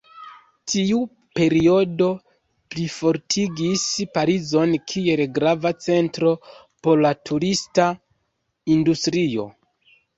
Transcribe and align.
Tiu 0.71 1.01
periodo 1.39 2.07
plifortigis 2.75 3.85
Parizon 4.17 4.75
kiel 4.95 5.25
grava 5.39 5.75
centro 5.89 6.35
por 6.65 7.07
la 7.09 7.17
turista 7.31 7.91
industrio. 8.79 9.51